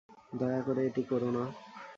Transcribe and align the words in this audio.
দয়া 0.33 0.61
করে 0.61 0.81
এটি 0.85 1.03
করো 1.03 1.29
না। 1.31 1.43